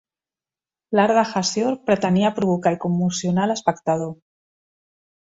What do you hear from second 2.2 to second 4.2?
provocar i commocionar l'espectador.